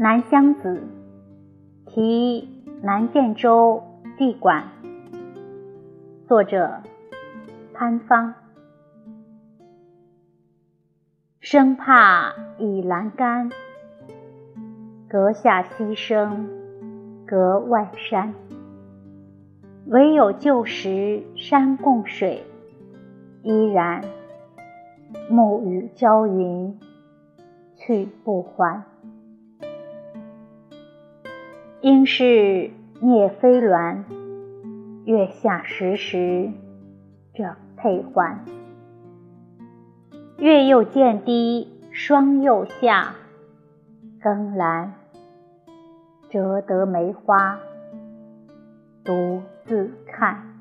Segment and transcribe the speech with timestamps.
[0.00, 0.80] 南乡子，
[1.84, 2.48] 题
[2.82, 3.82] 南建州
[4.16, 4.62] 地馆。
[6.28, 6.80] 作者
[7.74, 8.32] 潘芳。
[11.40, 13.50] 生怕倚栏杆，
[15.08, 16.48] 阁下溪声
[17.26, 18.32] 隔外山。
[19.86, 22.44] 唯有旧时山共水，
[23.42, 24.04] 依然
[25.28, 26.78] 暮雨交云
[27.74, 28.84] 去不还。
[31.80, 34.02] 应是聂飞鸾，
[35.04, 36.50] 月下时时
[37.32, 38.44] 整佩环。
[40.38, 43.14] 月又渐低霜又下，
[44.20, 44.90] 更阑
[46.28, 47.60] 折得梅花
[49.04, 50.57] 独自看。